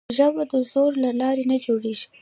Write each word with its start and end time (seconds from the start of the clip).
ژبه 0.17 0.43
د 0.51 0.53
زور 0.71 0.91
له 1.03 1.11
لارې 1.21 1.43
نه 1.51 1.57
جوړېږي. 1.65 2.07